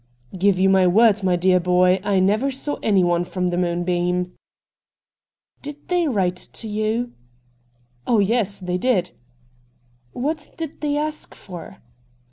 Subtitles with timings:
[0.35, 4.35] 'Give you my word, dear boy, I never saw anyone from the" Moonbeam."
[5.61, 7.11] ''Did they write to you?'
[7.75, 9.11] * Oh yes, they did.''
[10.11, 11.77] What did they ask for